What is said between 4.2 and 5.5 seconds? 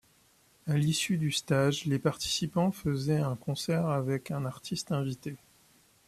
un artiste invité.